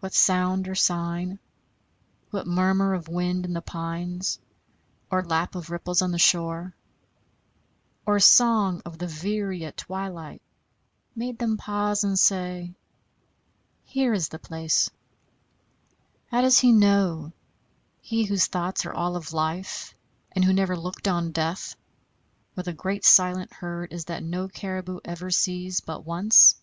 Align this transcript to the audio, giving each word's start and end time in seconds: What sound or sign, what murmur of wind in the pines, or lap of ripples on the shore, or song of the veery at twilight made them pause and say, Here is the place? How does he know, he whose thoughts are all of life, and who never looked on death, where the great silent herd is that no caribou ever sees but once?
What 0.00 0.12
sound 0.12 0.68
or 0.68 0.74
sign, 0.74 1.38
what 2.28 2.46
murmur 2.46 2.92
of 2.92 3.08
wind 3.08 3.46
in 3.46 3.54
the 3.54 3.62
pines, 3.62 4.38
or 5.10 5.24
lap 5.24 5.54
of 5.54 5.70
ripples 5.70 6.02
on 6.02 6.12
the 6.12 6.18
shore, 6.18 6.76
or 8.04 8.20
song 8.20 8.82
of 8.84 8.98
the 8.98 9.06
veery 9.06 9.64
at 9.64 9.78
twilight 9.78 10.42
made 11.16 11.38
them 11.38 11.56
pause 11.56 12.04
and 12.04 12.18
say, 12.18 12.74
Here 13.84 14.12
is 14.12 14.28
the 14.28 14.38
place? 14.38 14.90
How 16.26 16.42
does 16.42 16.58
he 16.58 16.70
know, 16.70 17.32
he 18.02 18.24
whose 18.26 18.48
thoughts 18.48 18.84
are 18.84 18.92
all 18.92 19.16
of 19.16 19.32
life, 19.32 19.94
and 20.32 20.44
who 20.44 20.52
never 20.52 20.76
looked 20.76 21.08
on 21.08 21.32
death, 21.32 21.74
where 22.52 22.64
the 22.64 22.74
great 22.74 23.02
silent 23.06 23.50
herd 23.50 23.94
is 23.94 24.04
that 24.04 24.22
no 24.22 24.46
caribou 24.46 25.00
ever 25.06 25.30
sees 25.30 25.80
but 25.80 26.04
once? 26.04 26.60